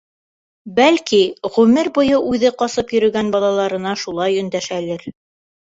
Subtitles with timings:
[0.79, 1.19] Бәлки,
[1.57, 5.09] ғүмер буйы үҙе ҡасып йөрөгән балаларына шулай өндәшәлер.